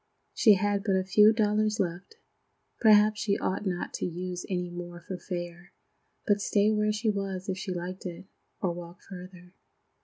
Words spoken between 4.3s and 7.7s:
any more for fare, but stay where she was if